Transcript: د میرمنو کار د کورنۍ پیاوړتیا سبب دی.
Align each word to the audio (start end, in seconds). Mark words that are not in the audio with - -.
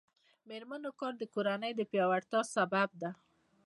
د 0.03 0.03
میرمنو 0.49 0.89
کار 0.99 1.13
د 1.17 1.23
کورنۍ 1.33 1.71
پیاوړتیا 1.91 2.41
سبب 2.55 2.89
دی. 3.01 3.11